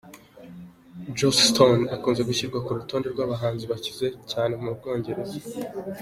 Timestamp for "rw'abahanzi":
3.13-3.63